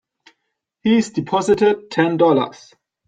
He's 0.81 1.11
deposited 1.11 1.91
Ten 1.91 2.17
Dollars. 2.17 2.73